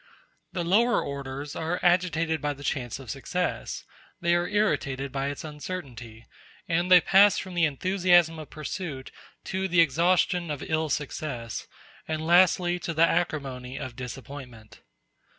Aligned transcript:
The 0.51 0.63
lower 0.63 0.99
orders 0.99 1.55
are 1.55 1.79
agitated 1.83 2.41
by 2.41 2.53
the 2.53 2.63
chance 2.63 2.97
of 2.97 3.11
success, 3.11 3.83
they 4.19 4.33
are 4.33 4.47
irritated 4.47 5.11
by 5.11 5.27
its 5.27 5.43
uncertainty; 5.43 6.25
and 6.67 6.89
they 6.89 6.99
pass 7.01 7.37
from 7.37 7.53
the 7.53 7.65
enthusiasm 7.65 8.39
of 8.39 8.49
pursuit 8.49 9.11
to 9.43 9.67
the 9.67 9.79
exhaustion 9.79 10.49
of 10.49 10.63
ill 10.65 10.89
success, 10.89 11.67
and 12.07 12.25
lastly 12.25 12.79
to 12.79 12.95
the 12.95 13.05
acrimony 13.05 13.77
of 13.77 13.95
disappointment. 13.95 14.81